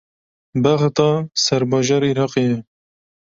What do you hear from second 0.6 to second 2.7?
Bexda serbajarê Iraqê ye.